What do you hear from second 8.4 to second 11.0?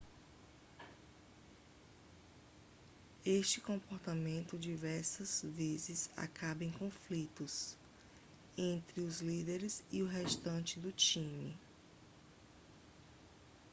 entre os líderes e o restante do